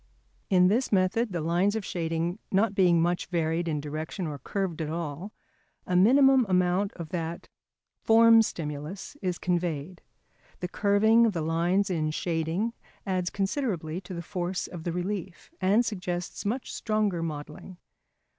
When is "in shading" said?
11.91-12.73